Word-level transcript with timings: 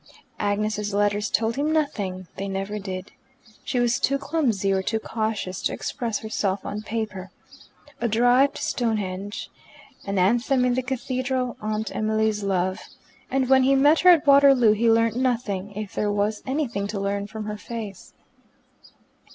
Agnes's 0.39 0.95
letters 0.95 1.29
told 1.29 1.57
him 1.57 1.71
nothing: 1.71 2.25
they 2.35 2.47
never 2.47 2.79
did. 2.79 3.11
She 3.63 3.79
was 3.79 3.99
too 3.99 4.17
clumsy 4.17 4.73
or 4.73 4.81
too 4.81 4.97
cautious 4.97 5.61
to 5.61 5.73
express 5.73 6.17
herself 6.17 6.65
on 6.65 6.81
paper. 6.81 7.29
A 8.01 8.07
drive 8.07 8.53
to 8.55 8.63
Stonehenge; 8.63 9.51
an 10.05 10.17
anthem 10.17 10.65
in 10.65 10.73
the 10.73 10.81
Cathedral; 10.81 11.55
Aunt 11.61 11.95
Emily's 11.95 12.41
love. 12.41 12.79
And 13.29 13.47
when 13.47 13.61
he 13.61 13.75
met 13.75 13.99
her 13.99 14.09
at 14.09 14.25
Waterloo 14.25 14.71
he 14.71 14.89
learnt 14.89 15.17
nothing 15.17 15.71
(if 15.73 15.93
there 15.93 16.11
was 16.11 16.41
anything 16.47 16.87
to 16.87 16.99
learn) 16.99 17.27
from 17.27 17.45
her 17.45 17.57
face. 17.59 18.15